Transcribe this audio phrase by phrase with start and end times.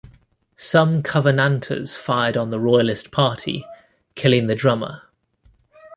[0.57, 3.63] Some Covenanters fired on the Royalist party,
[4.15, 5.03] killing the drummer.